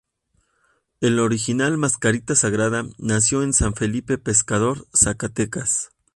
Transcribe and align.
El 0.99 1.19
original 1.19 1.77
Mascarita 1.77 2.33
Sagrada 2.33 2.83
nació 2.97 3.43
en 3.43 3.53
San 3.53 3.75
Felipe 3.75 4.17
Pescador, 4.17 4.87
Zacatecas. 4.97 5.91